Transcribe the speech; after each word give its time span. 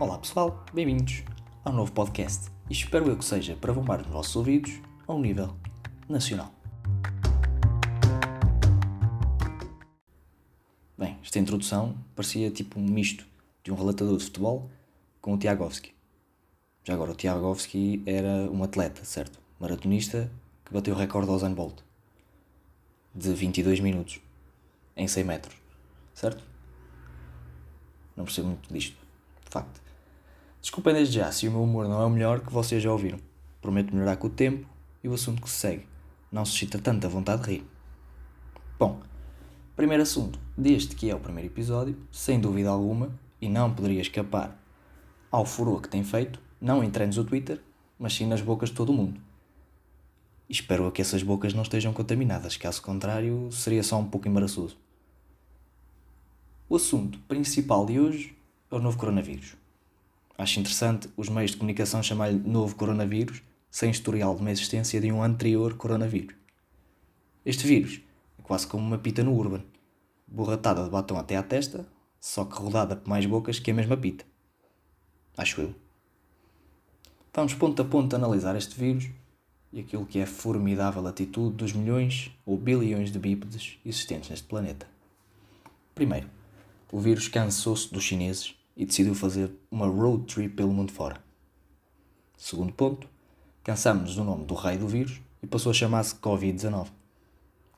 Olá 0.00 0.16
pessoal, 0.16 0.64
bem-vindos 0.72 1.24
ao 1.64 1.72
novo 1.72 1.90
podcast 1.90 2.52
e 2.70 2.72
espero 2.72 3.08
eu 3.08 3.16
que 3.16 3.24
seja 3.24 3.56
para 3.56 3.72
bombar 3.72 4.00
os 4.00 4.06
vossos 4.06 4.36
ouvidos 4.36 4.80
a 5.08 5.12
um 5.12 5.20
nível 5.20 5.56
nacional. 6.08 6.54
Bem, 10.96 11.18
esta 11.20 11.40
introdução 11.40 11.98
parecia 12.14 12.48
tipo 12.48 12.78
um 12.78 12.84
misto 12.84 13.26
de 13.64 13.72
um 13.72 13.74
relatador 13.74 14.16
de 14.18 14.22
futebol 14.22 14.70
com 15.20 15.34
o 15.34 15.36
Tiagovski. 15.36 15.92
Já 16.84 16.94
agora, 16.94 17.10
o 17.10 17.16
Tiagovski 17.16 18.00
era 18.06 18.48
um 18.52 18.62
atleta, 18.62 19.04
certo? 19.04 19.40
Maratonista 19.58 20.30
que 20.64 20.72
bateu 20.72 20.94
o 20.94 20.96
recorde 20.96 21.28
ao 21.28 21.34
Usain 21.34 21.54
Bolt 21.54 21.80
de 23.12 23.34
22 23.34 23.80
minutos 23.80 24.20
em 24.96 25.08
100 25.08 25.24
metros, 25.24 25.56
certo? 26.14 26.44
Não 28.16 28.24
percebo 28.24 28.46
muito 28.46 28.72
disto, 28.72 28.96
de 29.44 29.50
facto. 29.50 29.87
Desculpem 30.60 30.94
desde 30.94 31.16
já 31.16 31.30
se 31.30 31.46
o 31.46 31.50
meu 31.50 31.62
humor 31.62 31.88
não 31.88 32.02
é 32.02 32.04
o 32.04 32.10
melhor 32.10 32.40
que 32.40 32.52
vocês 32.52 32.82
já 32.82 32.90
ouviram. 32.90 33.18
Prometo 33.60 33.94
melhorar 33.94 34.16
com 34.16 34.26
o 34.26 34.30
tempo 34.30 34.68
e 35.02 35.08
o 35.08 35.14
assunto 35.14 35.42
que 35.42 35.50
se 35.50 35.56
segue 35.56 35.86
não 36.30 36.44
suscita 36.44 36.78
tanta 36.78 37.08
vontade 37.08 37.42
de 37.42 37.50
rir. 37.50 37.66
Bom, 38.78 39.00
primeiro 39.74 40.02
assunto 40.02 40.38
deste 40.56 40.94
que 40.94 41.10
é 41.10 41.14
o 41.14 41.20
primeiro 41.20 41.48
episódio, 41.48 41.96
sem 42.12 42.38
dúvida 42.38 42.68
alguma, 42.68 43.10
e 43.40 43.48
não 43.48 43.72
poderia 43.72 44.00
escapar 44.00 44.60
ao 45.30 45.44
furor 45.44 45.80
que 45.80 45.88
tem 45.88 46.04
feito, 46.04 46.40
não 46.60 46.82
em 46.82 46.90
treinos 46.90 47.16
do 47.16 47.24
Twitter, 47.24 47.60
mas 47.98 48.14
sim 48.14 48.26
nas 48.26 48.40
bocas 48.40 48.70
de 48.70 48.74
todo 48.74 48.90
o 48.90 48.94
mundo. 48.94 49.20
Espero 50.48 50.90
que 50.90 51.02
essas 51.02 51.22
bocas 51.22 51.52
não 51.52 51.62
estejam 51.62 51.92
contaminadas, 51.92 52.56
caso 52.56 52.82
contrário 52.82 53.50
seria 53.52 53.82
só 53.82 53.98
um 53.98 54.08
pouco 54.08 54.28
embaraçoso. 54.28 54.76
O 56.68 56.76
assunto 56.76 57.18
principal 57.20 57.86
de 57.86 57.98
hoje 57.98 58.36
é 58.70 58.74
o 58.74 58.80
novo 58.80 58.98
coronavírus. 58.98 59.56
Acho 60.38 60.60
interessante 60.60 61.10
os 61.16 61.28
meios 61.28 61.50
de 61.50 61.56
comunicação 61.56 62.00
chamar-lhe 62.00 62.38
novo 62.38 62.76
coronavírus, 62.76 63.42
sem 63.68 63.90
historial 63.90 64.36
de 64.36 64.40
uma 64.40 64.52
existência 64.52 65.00
de 65.00 65.10
um 65.10 65.20
anterior 65.20 65.74
coronavírus. 65.74 66.36
Este 67.44 67.66
vírus 67.66 68.00
é 68.38 68.42
quase 68.42 68.64
como 68.68 68.86
uma 68.86 68.98
pita 68.98 69.24
no 69.24 69.34
urban, 69.34 69.64
borratada 70.28 70.84
de 70.84 70.90
batom 70.90 71.18
até 71.18 71.36
à 71.36 71.42
testa, 71.42 71.84
só 72.20 72.44
que 72.44 72.54
rodada 72.54 72.94
por 72.94 73.08
mais 73.08 73.26
bocas 73.26 73.58
que 73.58 73.72
a 73.72 73.74
mesma 73.74 73.96
pita. 73.96 74.24
Acho 75.36 75.60
eu. 75.60 75.74
Vamos 77.34 77.54
ponto 77.54 77.82
a 77.82 77.84
ponto 77.84 78.14
analisar 78.14 78.54
este 78.54 78.78
vírus 78.78 79.08
e 79.72 79.80
aquilo 79.80 80.06
que 80.06 80.20
é 80.20 80.22
a 80.22 80.26
formidável 80.26 81.04
atitude 81.06 81.56
dos 81.56 81.72
milhões 81.72 82.30
ou 82.46 82.56
bilhões 82.56 83.10
de 83.10 83.18
bípedes 83.18 83.76
existentes 83.84 84.30
neste 84.30 84.46
planeta. 84.46 84.86
Primeiro, 85.96 86.28
o 86.92 87.00
vírus 87.00 87.26
cansou-se 87.26 87.92
dos 87.92 88.04
chineses 88.04 88.57
e 88.78 88.86
decidiu 88.86 89.12
fazer 89.12 89.50
uma 89.68 89.88
road 89.88 90.32
trip 90.32 90.54
pelo 90.54 90.72
mundo 90.72 90.92
fora. 90.92 91.20
Segundo 92.36 92.72
ponto, 92.72 93.08
cansamos-nos 93.64 94.14
do 94.14 94.22
nome 94.22 94.44
do 94.44 94.54
rei 94.54 94.78
do 94.78 94.86
vírus 94.86 95.20
e 95.42 95.48
passou 95.48 95.70
a 95.70 95.74
chamar-se 95.74 96.14
Covid-19, 96.14 96.86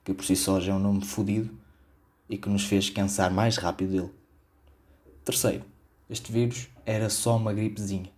que 0.04 0.12
por 0.12 0.22
si 0.22 0.36
só 0.36 0.60
já 0.60 0.72
é 0.72 0.76
um 0.76 0.78
nome 0.78 1.02
fodido 1.02 1.58
e 2.28 2.36
que 2.36 2.50
nos 2.50 2.66
fez 2.66 2.90
cansar 2.90 3.30
mais 3.30 3.56
rápido 3.56 3.92
dele. 3.92 4.10
Terceiro, 5.24 5.64
este 6.10 6.30
vírus 6.30 6.68
era 6.84 7.08
só 7.08 7.38
uma 7.38 7.54
gripezinha. 7.54 8.12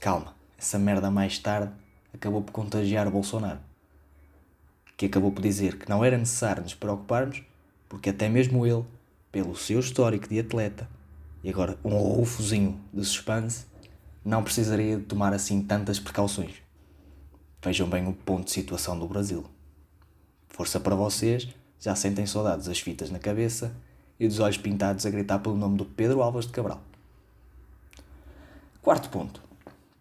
Calma, 0.00 0.36
essa 0.56 0.78
merda 0.78 1.10
mais 1.10 1.40
tarde 1.40 1.72
acabou 2.12 2.40
por 2.40 2.52
contagiar 2.52 3.10
Bolsonaro, 3.10 3.60
que 4.96 5.06
acabou 5.06 5.32
por 5.32 5.42
dizer 5.42 5.76
que 5.76 5.88
não 5.88 6.04
era 6.04 6.16
necessário 6.16 6.62
nos 6.62 6.74
preocuparmos, 6.74 7.42
porque 7.88 8.10
até 8.10 8.28
mesmo 8.28 8.64
ele 8.64 8.84
pelo 9.32 9.56
seu 9.56 9.80
histórico 9.80 10.28
de 10.28 10.38
atleta 10.38 10.88
e 11.44 11.50
agora 11.50 11.78
um 11.84 11.96
rufozinho 11.98 12.80
de 12.92 13.04
suspense, 13.04 13.66
não 14.24 14.42
precisaria 14.42 14.96
de 14.96 15.04
tomar 15.04 15.34
assim 15.34 15.62
tantas 15.62 16.00
precauções. 16.00 16.54
Vejam 17.62 17.86
bem 17.86 18.08
o 18.08 18.14
ponto 18.14 18.46
de 18.46 18.50
situação 18.50 18.98
do 18.98 19.06
Brasil. 19.06 19.44
Força 20.48 20.80
para 20.80 20.96
vocês, 20.96 21.46
já 21.78 21.94
sentem 21.94 22.24
saudades 22.24 22.66
das 22.66 22.80
fitas 22.80 23.10
na 23.10 23.18
cabeça 23.18 23.76
e 24.18 24.26
dos 24.26 24.38
olhos 24.38 24.56
pintados 24.56 25.04
a 25.04 25.10
gritar 25.10 25.38
pelo 25.40 25.54
nome 25.54 25.76
do 25.76 25.84
Pedro 25.84 26.22
Alves 26.22 26.46
de 26.46 26.52
Cabral. 26.52 26.80
Quarto 28.80 29.10
ponto. 29.10 29.42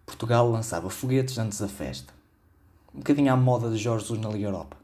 Portugal 0.05 0.49
lançava 0.49 0.89
foguetes 0.89 1.37
antes 1.37 1.59
da 1.59 1.67
festa. 1.67 2.13
Um 2.95 2.99
bocadinho 2.99 3.33
à 3.33 3.35
moda 3.35 3.69
de 3.69 3.77
Jorge 3.77 4.05
Jesus 4.05 4.21
na 4.21 4.29
Liga 4.29 4.45
Europa, 4.45 4.77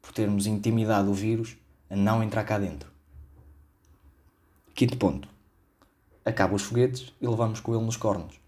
por 0.00 0.12
termos 0.12 0.46
intimidado 0.46 1.10
o 1.10 1.14
vírus 1.14 1.58
a 1.90 1.96
não 1.96 2.22
entrar 2.22 2.44
cá 2.44 2.58
dentro. 2.58 2.90
Quinto 4.74 4.96
ponto. 4.96 5.35
Acaba 6.26 6.56
os 6.56 6.62
foguetes 6.62 7.12
e 7.20 7.26
levamos 7.28 7.60
com 7.60 7.72
ele 7.72 7.84
nos 7.84 7.96
cornos. 7.96 8.40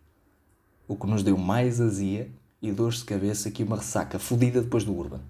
O 0.89 0.97
que 0.97 1.07
nos 1.07 1.23
deu 1.23 1.39
mais 1.39 1.81
azia 1.81 2.29
e 2.61 2.73
dores 2.73 2.99
de 2.99 3.05
cabeça 3.05 3.53
que 3.53 3.63
uma 3.63 3.77
ressaca 3.77 4.19
fodida 4.19 4.61
depois 4.61 4.83
do 4.83 4.93
Urban. 4.93 5.21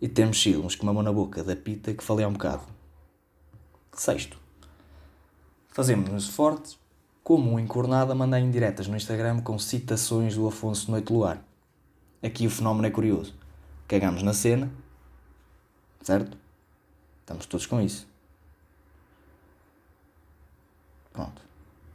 E 0.00 0.08
temos 0.08 0.42
sido 0.42 0.64
uns 0.64 0.74
que 0.74 0.86
mamam 0.86 1.02
na 1.02 1.12
boca 1.12 1.44
da 1.44 1.54
pita 1.54 1.92
que 1.92 2.02
falei 2.02 2.24
há 2.24 2.28
um 2.28 2.32
bocado. 2.32 2.62
Sexto. 3.92 4.38
Fazemos-nos 5.68 6.26
fortes 6.28 6.78
como 7.22 7.52
um 7.52 7.60
encornado 7.60 8.10
a 8.10 8.14
mandar 8.14 8.40
indiretas 8.40 8.86
no 8.86 8.96
Instagram 8.96 9.42
com 9.42 9.58
citações 9.58 10.34
do 10.36 10.48
Afonso 10.48 10.90
Noite 10.90 11.12
Luar. 11.12 11.44
Aqui 12.22 12.46
o 12.46 12.50
fenómeno 12.50 12.86
é 12.86 12.90
curioso. 12.90 13.34
Cagamos 13.86 14.22
na 14.22 14.32
cena, 14.32 14.72
certo? 16.00 16.38
Estamos 17.20 17.44
todos 17.44 17.66
com 17.66 17.78
isso. 17.78 18.13
Pronto. 21.14 21.40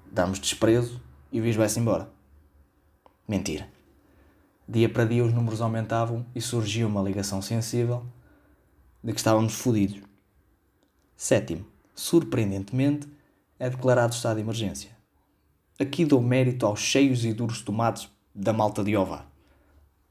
Damos 0.10 0.40
desprezo 0.40 1.00
e 1.30 1.40
o 1.40 1.44
vírus 1.44 1.58
vai-se 1.58 1.78
embora. 1.78 2.10
Mentira. 3.28 3.70
Dia 4.68 4.88
para 4.88 5.04
dia 5.04 5.24
os 5.24 5.34
números 5.34 5.62
aumentavam 5.62 6.26
e 6.34 6.40
surgia 6.40 6.88
uma 6.88 7.02
ligação 7.02 7.42
sensível 7.42 8.04
de 9.04 9.12
que 9.12 9.20
estávamos 9.20 9.54
fodidos. 9.54 10.02
Sétimo. 11.18 11.66
Surpreendentemente, 11.94 13.10
é 13.60 13.70
declarado 13.70 14.14
estado 14.14 14.38
de 14.38 14.44
emergência. 14.44 14.98
Aqui 15.78 16.06
dou 16.06 16.22
mérito 16.22 16.66
aos 16.66 16.80
cheios 16.80 17.26
e 17.26 17.34
duros 17.34 17.62
tomates 17.62 18.10
da 18.34 18.54
malta 18.54 18.86
de 18.86 18.96
Ovar. 18.96 19.30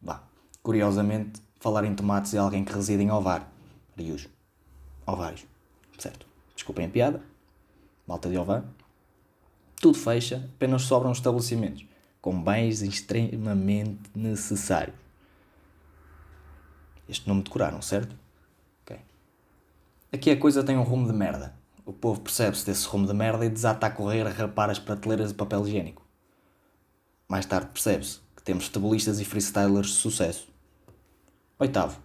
Vá, 0.03 0.23
curiosamente, 0.63 1.41
falar 1.59 1.85
em 1.85 1.95
tomates 1.95 2.35
é 2.35 2.39
alguém 2.39 2.63
que 2.63 2.73
reside 2.73 3.03
em 3.03 3.11
Ovar. 3.11 3.51
Rios. 3.97 4.29
Ovários. 5.07 5.47
Certo. 5.99 6.27
Desculpem 6.55 6.85
a 6.85 6.89
piada. 6.91 7.23
Malta 8.07 8.29
de 8.29 8.37
Ovar 8.37 8.65
tudo 9.81 9.99
fecha, 9.99 10.49
apenas 10.55 10.83
sobram 10.83 11.13
estabelecimentos 11.13 11.87
com 12.21 12.43
bens 12.43 12.83
extremamente 12.83 14.11
necessários. 14.15 14.97
Este 17.09 17.27
nome 17.27 17.43
decoraram, 17.43 17.81
certo? 17.81 18.15
Ok. 18.83 18.99
Aqui 20.13 20.31
a 20.31 20.39
coisa 20.39 20.63
tem 20.63 20.77
um 20.77 20.83
rumo 20.83 21.07
de 21.07 21.15
merda. 21.15 21.55
O 21.87 21.93
povo 21.93 22.21
percebe-se 22.21 22.67
desse 22.67 22.87
rumo 22.87 23.07
de 23.07 23.15
merda 23.15 23.47
e 23.47 23.49
desata 23.49 23.87
a 23.87 23.91
correr 23.91 24.27
a 24.27 24.31
rapar 24.31 24.69
as 24.69 24.79
prateleiras 24.79 25.29
de 25.29 25.35
papel 25.35 25.67
higiênico. 25.67 26.07
Mais 27.27 27.47
tarde 27.47 27.71
percebe-se 27.73 28.21
que 28.37 28.43
temos 28.43 28.67
futebolistas 28.67 29.21
e 29.21 29.25
freestylers 29.25 29.89
de 29.89 29.95
sucesso. 29.95 30.49
Oitavo. 31.59 31.99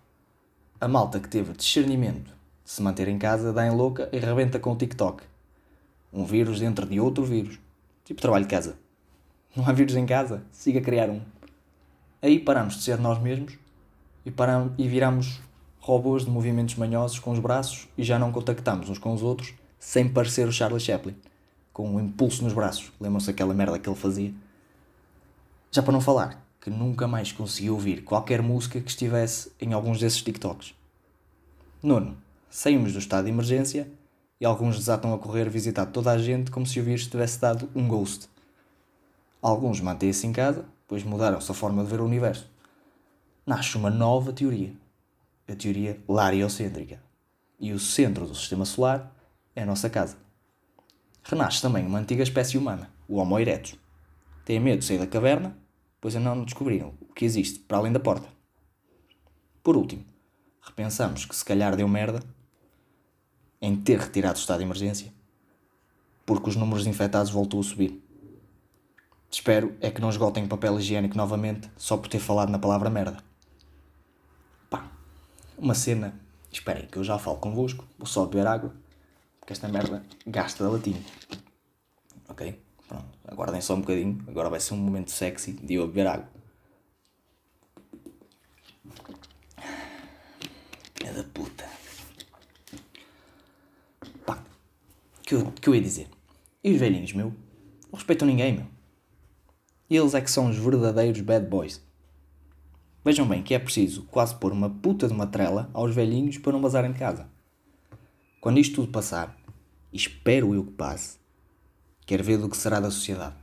A 0.80 0.88
malta 0.88 1.20
que 1.20 1.28
teve 1.28 1.54
discernimento 1.54 2.32
de 2.64 2.72
se 2.72 2.82
manter 2.82 3.10
em 3.10 3.20
casa 3.20 3.52
dá 3.52 3.66
em 3.66 3.72
louca 3.72 4.08
e 4.12 4.20
rebenta 4.20 4.58
com 4.58 4.72
o 4.72 4.78
TikTok. 4.78 5.24
Um 6.14 6.24
vírus 6.24 6.62
dentro 6.62 6.86
de 6.86 7.00
outro 7.00 7.26
vírus. 7.26 7.60
Tipo 8.04 8.22
trabalho 8.22 8.46
de 8.46 8.50
casa. 8.50 8.78
Não 9.56 9.68
há 9.68 9.72
vírus 9.72 9.96
em 9.96 10.06
casa, 10.06 10.44
siga 10.52 10.80
a 10.80 10.84
criar 10.84 11.10
um. 11.10 11.22
Aí 12.22 12.40
paramos 12.40 12.76
de 12.76 12.84
ser 12.84 12.98
nós 13.00 13.22
mesmos 13.22 13.58
e, 14.26 14.32
paramos, 14.32 14.74
e 14.78 14.88
viramos 14.88 15.42
robôs 15.80 16.26
de 16.26 16.32
movimentos 16.32 16.76
manhosos 16.76 17.20
com 17.20 17.32
os 17.32 17.40
braços 17.40 17.88
e 17.98 18.04
já 18.04 18.18
não 18.18 18.32
contactamos 18.32 18.90
uns 18.90 18.98
com 18.98 19.14
os 19.14 19.22
outros 19.22 19.54
sem 19.80 20.08
parecer 20.08 20.48
o 20.48 20.52
Charlie 20.52 20.80
Chaplin, 20.80 21.16
com 21.72 21.96
um 21.96 22.00
impulso 22.00 22.44
nos 22.44 22.54
braços. 22.54 22.92
Lembram-se 23.00 23.30
aquela 23.30 23.54
merda 23.54 23.78
que 23.78 23.88
ele 23.88 23.96
fazia? 23.96 24.34
Já 25.72 25.84
para 25.84 25.92
não 25.92 26.02
falar 26.02 26.42
que 26.62 26.70
nunca 26.70 27.06
mais 27.08 27.34
consegui 27.34 27.70
ouvir 27.70 28.04
qualquer 28.04 28.42
música 28.42 28.80
que 28.80 28.90
estivesse 28.90 29.52
em 29.60 29.74
alguns 29.74 30.00
desses 30.00 30.22
TikToks. 30.22 30.74
Nono, 31.82 32.18
saímos 32.50 32.94
do 32.94 33.00
estado 33.00 33.26
de 33.26 33.32
emergência 33.32 33.92
e 34.44 34.46
alguns 34.46 34.76
desatam 34.76 35.14
a 35.14 35.18
correr 35.18 35.50
visitar 35.50 35.86
toda 35.86 36.12
a 36.12 36.18
gente 36.18 36.52
como 36.52 36.66
se 36.66 36.78
o 36.78 36.84
vírus 36.84 37.08
tivesse 37.08 37.40
dado 37.40 37.70
um 37.74 37.88
ghost. 37.88 38.28
Alguns 39.42 39.80
mantêm-se 39.80 40.28
em 40.28 40.34
casa, 40.34 40.66
pois 40.86 41.02
mudaram-se 41.02 41.50
a 41.50 41.56
forma 41.56 41.82
de 41.82 41.90
ver 41.90 42.02
o 42.02 42.06
universo. 42.06 42.52
Nasce 43.46 43.78
uma 43.78 43.90
nova 43.90 44.34
teoria, 44.34 44.74
a 45.48 45.56
teoria 45.56 45.98
lariocêntrica. 46.10 47.02
E 47.58 47.72
o 47.72 47.80
centro 47.80 48.28
do 48.28 48.36
sistema 48.36 48.66
solar 48.66 49.16
é 49.56 49.64
a 49.64 49.66
nossa 49.66 49.90
casa. 49.90 50.18
Renasce 51.24 51.62
também 51.62 51.86
uma 51.86 52.00
antiga 52.00 52.22
espécie 52.22 52.58
humana, 52.58 52.90
o 53.08 53.20
Homo 53.20 53.40
erectus. 53.40 53.80
Tem 54.44 54.60
medo 54.60 54.80
de 54.80 54.86
sair 54.86 55.00
da 55.00 55.08
caverna, 55.08 55.56
pois 56.02 56.18
ainda 56.18 56.36
não 56.36 56.44
descobriram 56.44 56.94
o 57.00 57.14
que 57.14 57.24
existe 57.24 57.60
para 57.60 57.78
além 57.78 57.94
da 57.94 58.00
porta. 58.02 58.28
Por 59.64 59.78
último, 59.78 60.04
repensamos 60.62 61.24
que 61.24 61.34
se 61.34 61.46
calhar 61.46 61.78
deu 61.78 61.88
merda 61.88 62.20
em 63.64 63.78
ter 63.78 63.98
retirado 63.98 64.38
o 64.38 64.40
estado 64.40 64.58
de 64.58 64.66
emergência, 64.66 65.14
porque 66.26 66.50
os 66.50 66.56
números 66.58 66.84
de 66.84 66.90
infectados 66.90 67.32
voltou 67.32 67.62
a 67.62 67.64
subir. 67.64 68.04
Espero 69.32 69.76
é 69.80 69.90
que 69.90 70.02
não 70.02 70.10
esgotem 70.10 70.46
papel 70.48 70.78
higiênico 70.78 71.16
novamente 71.16 71.72
só 71.78 71.96
por 71.96 72.10
ter 72.10 72.20
falado 72.20 72.50
na 72.50 72.60
palavra 72.60 72.90
merda. 72.90 73.24
Pá, 74.70 74.92
uma 75.58 75.74
cena. 75.74 76.20
Esperem 76.52 76.86
que 76.86 76.98
eu 76.98 77.04
já 77.04 77.18
falo 77.18 77.38
convosco. 77.38 77.88
Vou 77.98 78.06
só 78.06 78.26
beber 78.26 78.46
água. 78.46 78.76
Porque 79.40 79.54
esta 79.54 79.68
merda 79.68 80.04
gasta 80.28 80.68
latinha. 80.68 81.02
Ok? 82.30 82.62
Pronto. 82.88 83.08
Aguardem 83.26 83.62
só 83.62 83.74
um 83.74 83.80
bocadinho. 83.80 84.24
Agora 84.28 84.50
vai 84.50 84.60
ser 84.60 84.74
um 84.74 84.78
momento 84.78 85.10
sexy 85.10 85.54
de 85.54 85.76
eu 85.76 85.88
beber 85.88 86.08
água. 86.08 86.28
É 91.04 91.12
da 91.12 91.24
puta. 91.34 91.66
Pá. 94.26 94.42
Que 95.26 95.36
eu, 95.36 95.52
que 95.52 95.70
eu 95.70 95.76
ia 95.76 95.82
dizer? 95.82 96.10
E 96.64 96.72
os 96.72 96.80
velhinhos, 96.80 97.14
meu? 97.14 97.34
Não 97.92 97.94
respeitam 97.94 98.28
ninguém, 98.28 98.54
meu. 98.54 98.66
Eles 99.90 100.14
é 100.14 100.22
que 100.22 100.30
são 100.30 100.50
os 100.50 100.58
verdadeiros 100.58 101.22
bad 101.22 101.46
boys. 101.46 101.82
Vejam 103.06 103.28
bem 103.28 103.42
que 103.42 103.54
é 103.54 103.60
preciso 103.60 104.04
quase 104.04 104.36
pôr 104.36 104.52
uma 104.52 104.70
puta 104.70 105.08
de 105.08 105.14
uma 105.14 105.28
trela 105.28 105.70
aos 105.74 105.94
velhinhos 105.94 106.38
para 106.38 106.52
não 106.52 106.62
vazarem 106.62 106.92
de 106.92 107.00
casa. 107.00 107.28
Quando 108.42 108.60
isto 108.60 108.76
tudo 108.76 108.92
passar, 108.92 109.38
espero 109.92 110.54
eu 110.54 110.66
que 110.66 110.72
passe, 110.72 111.18
quero 112.06 112.24
ver 112.24 112.38
do 112.38 112.50
que 112.50 112.58
será 112.58 112.80
da 112.80 112.92
sociedade. 112.92 113.36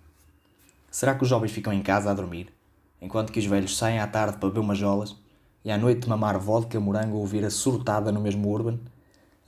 Será 0.91 1.15
que 1.15 1.23
os 1.23 1.29
jovens 1.29 1.53
ficam 1.53 1.73
em 1.73 1.83
casa 1.83 2.11
a 2.11 2.15
dormir, 2.15 2.53
enquanto 3.01 3.33
que 3.33 3.39
os 3.39 3.47
velhos 3.47 3.77
saem 3.77 4.01
à 4.01 4.07
tarde 4.07 4.37
para 4.37 4.49
beber 4.49 4.61
umas 4.61 4.79
jolas 4.79 5.17
e 5.65 5.71
à 5.71 5.79
noite 5.79 6.09
mamar 6.09 6.39
vodka, 6.39 6.81
morango 6.81 7.17
ou 7.17 7.21
ouvir 7.21 7.45
a 7.45 7.51
surtada 7.51 8.11
no 8.13 8.21
mesmo 8.21 8.49
urban? 8.51 8.79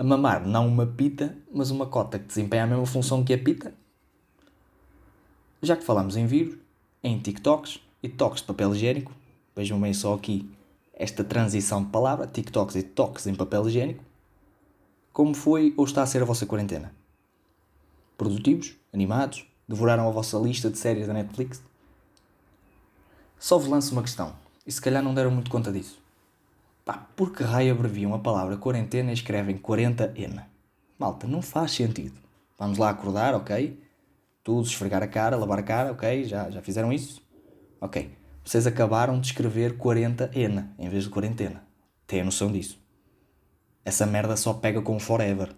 A 0.03 0.05
mamar 0.05 0.45
não 0.45 0.67
uma 0.67 0.85
pita, 0.85 1.39
mas 1.55 1.71
uma 1.71 1.87
cota 1.87 2.19
que 2.19 2.27
desempenha 2.27 2.65
a 2.65 2.67
mesma 2.67 2.85
função 2.85 3.23
que 3.23 3.33
a 3.33 3.39
pita? 3.39 3.73
Já 5.63 5.77
que 5.77 5.85
falamos 5.85 6.17
em 6.17 6.27
vírus, 6.27 6.59
em 7.05 7.21
TikToks 7.21 7.79
e 8.03 8.09
toques 8.09 8.41
de 8.41 8.49
papel 8.49 8.75
higiênico. 8.75 9.13
Vejam 9.55 9.81
bem 9.81 9.95
só 9.95 10.15
aqui 10.15 10.51
esta 10.93 11.23
transição 11.23 11.85
de 11.85 11.91
palavra, 11.91 12.27
TikToks 12.27 12.75
e 12.75 12.83
toques 12.83 13.29
em 13.29 13.35
papel 13.37 13.69
higiênico. 13.69 14.03
Como 15.13 15.35
foi 15.35 15.73
ou 15.77 15.85
está 15.85 16.03
a 16.03 16.07
ser 16.07 16.21
a 16.21 16.25
vossa 16.25 16.47
quarentena? 16.47 16.93
Produtivos? 18.19 18.75
Animados? 18.93 19.47
Devoraram 19.69 20.09
a 20.09 20.11
vossa 20.11 20.37
lista 20.37 20.69
de 20.69 20.79
séries 20.79 21.07
da 21.07 21.13
Netflix? 21.13 21.63
Só 23.39 23.57
vos 23.57 23.69
lanço 23.69 23.93
uma 23.93 24.03
questão, 24.03 24.35
e 24.67 24.73
se 24.73 24.81
calhar 24.81 25.01
não 25.01 25.15
deram 25.15 25.31
muito 25.31 25.49
conta 25.49 25.71
disso. 25.71 26.03
Pá, 26.84 26.94
por 27.17 27.32
que 27.32 27.44
raio 27.44 27.73
abreviam 27.73 28.12
a 28.12 28.19
palavra 28.19 28.56
quarentena 28.56 29.11
e 29.11 29.14
escrevem 29.14 29.56
40N? 29.56 30.44
Malta, 30.99 31.29
não 31.29 31.40
faz 31.40 31.73
sentido. 31.73 32.20
Vamos 32.58 32.79
lá 32.79 32.90
acordar, 32.90 33.34
ok? 33.34 33.81
Tudo, 34.43 34.67
esfregar 34.67 35.02
a 35.02 35.06
cara, 35.06 35.37
lavar 35.37 35.61
a 35.61 35.62
cara, 35.62 35.93
ok? 35.93 36.25
Já, 36.25 36.50
já 36.50 36.61
fizeram 36.61 36.93
isso? 36.93 37.23
Ok. 37.81 38.17
Vocês 38.44 38.67
acabaram 38.67 39.20
de 39.20 39.29
escrever 39.29 39.79
40N 39.79 40.70
em 40.76 40.88
vez 40.88 41.05
de 41.05 41.11
quarentena. 41.11 41.62
Têm 42.06 42.25
noção 42.25 42.50
disso. 42.50 42.81
Essa 43.84 44.05
merda 44.05 44.37
só 44.37 44.52
pega 44.52 44.82
com 44.82 44.99
forever. 44.99 45.55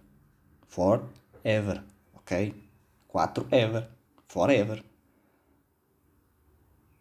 Forever. 0.68 1.82
Ok? 2.14 2.54
4 3.08 3.46
ever. 3.50 3.88
Forever. 4.28 4.84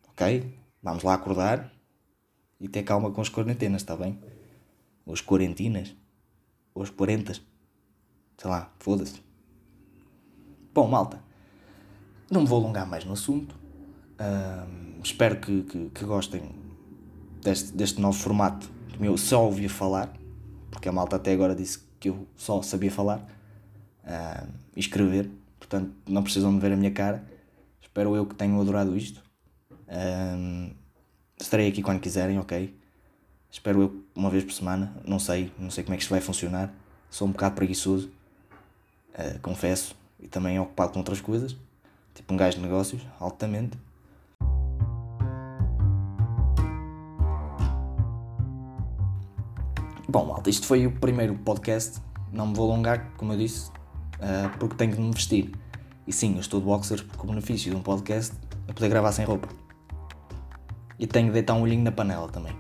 Ok? 0.09 0.57
Vamos 0.81 1.03
lá 1.03 1.13
acordar 1.13 1.73
e 2.63 2.68
ter 2.69 2.83
calma 2.83 3.12
com 3.12 3.19
as 3.19 3.27
quarentenas, 3.27 3.81
está 3.81 3.94
bem? 3.94 4.18
Ou 5.06 5.13
as 5.13 5.19
quarentinas. 5.19 5.94
Ou 6.74 6.81
as 6.81 6.89
quarentas. 6.89 7.42
Sei 8.38 8.50
lá, 8.50 8.71
foda-se. 8.80 9.21
Bom, 10.74 10.88
malta. 10.88 11.21
Não 12.31 12.42
me 12.42 12.48
vou 12.48 12.63
alongar 12.63 12.88
mais 12.88 13.04
no 13.04 13.12
assunto. 13.12 13.54
Espero 15.04 15.42
que, 15.42 15.63
que, 15.63 15.89
que, 15.89 16.06
gostem 16.06 16.42
deste, 17.42 17.74
deste 17.74 18.00
novo 18.00 18.18
formato 18.18 18.71
do 18.94 19.00
meu 19.01 19.18
só 19.18 19.44
ouvir 19.44 19.68
falar, 19.68 20.13
porque 20.71 20.88
a 20.88 20.92
malta 20.94 21.18
até 21.18 21.33
agora 21.33 21.54
disse 21.54 21.80
que 22.00 22.07
eu 22.07 22.25
só 22.38 22.62
sabia 22.62 22.89
falar 22.89 23.27
e 24.74 24.80
escrever, 24.80 25.30
portanto 25.59 25.92
não 26.07 26.24
precisam 26.24 26.54
de 26.54 26.62
ver 26.62 26.71
a 26.71 26.77
minha 26.77 26.92
cara. 26.92 27.27
Espero 27.81 28.16
eu 28.16 28.25
que 28.25 28.36
tenham 28.36 28.62
adorado 28.62 28.95
isto. 28.95 29.21
Estarei 31.44 31.68
aqui 31.68 31.81
quando 31.81 32.00
quiserem, 32.00 32.40
ok? 32.40 32.74
Espero 33.51 33.81
eu 33.81 34.04
uma 34.16 34.30
vez 34.30 34.44
por 34.44 34.54
semana, 34.54 34.95
não 35.06 35.19
sei, 35.19 35.51
não 35.60 35.69
sei 35.69 35.84
como 35.84 35.94
é 35.94 35.98
que 35.98 36.04
isto 36.04 36.12
vai 36.12 36.22
funcionar. 36.22 36.74
Sou 37.10 37.28
um 37.28 37.31
bocado 37.31 37.56
preguiçoso, 37.56 38.10
uh, 39.13 39.40
confesso, 39.42 39.95
e 40.19 40.28
também 40.28 40.60
ocupado 40.60 40.94
com 40.94 41.00
outras 41.00 41.22
coisas. 41.22 41.56
Tipo 42.16 42.34
um 42.34 42.38
gajo 42.38 42.57
de 42.57 42.63
negócios, 42.63 43.01
altamente. 43.19 43.78
Bom, 50.07 50.25
malta, 50.25 50.50
isto 50.50 50.66
foi 50.66 50.88
o 50.88 50.92
primeiro 50.92 51.36
podcast. 51.36 52.01
Não 52.31 52.48
me 52.48 52.56
vou 52.56 52.72
alongar, 52.72 53.12
como 53.18 53.34
eu 53.34 53.38
disse, 53.38 53.69
uh, 53.69 54.57
porque 54.57 54.75
tenho 54.75 54.95
de 54.95 55.01
me 55.01 55.12
vestir. 55.12 55.51
E 56.07 56.12
sim, 56.12 56.34
eu 56.34 56.40
estou 56.40 56.60
de 56.60 56.66
boxers 56.66 57.01
porque 57.01 57.24
o 57.24 57.30
benefício 57.30 57.69
de 57.69 57.78
um 57.78 57.81
podcast 57.81 58.36
é 58.68 58.74
poder 58.74 58.90
gravar 58.90 59.12
sem 59.12 59.25
roupa. 59.25 59.62
E 60.98 61.07
tenho 61.07 61.28
de 61.28 61.34
deitar 61.34 61.54
um 61.54 61.62
olhinho 61.62 61.84
na 61.84 61.92
panela 61.92 62.28
também. 62.30 62.56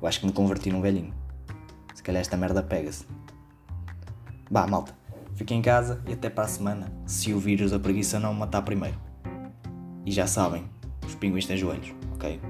Eu 0.00 0.06
acho 0.06 0.20
que 0.20 0.26
me 0.26 0.32
converti 0.32 0.70
num 0.70 0.80
velhinho. 0.80 1.12
Se 1.94 2.02
calhar 2.02 2.20
esta 2.20 2.36
merda 2.36 2.62
pega-se. 2.62 3.06
Bah, 4.50 4.66
malta. 4.66 4.94
Fiquem 5.34 5.58
em 5.58 5.62
casa 5.62 6.02
e 6.06 6.12
até 6.14 6.30
para 6.30 6.44
a 6.44 6.48
semana, 6.48 6.90
se 7.04 7.32
o 7.34 7.38
vírus 7.38 7.70
da 7.70 7.78
preguiça 7.78 8.18
não 8.18 8.32
matar 8.32 8.62
primeiro. 8.62 8.98
E 10.04 10.10
já 10.10 10.26
sabem, 10.26 10.64
os 11.06 11.14
pinguins 11.14 11.46
têm 11.46 11.56
joelhos, 11.56 11.92
ok? 12.14 12.40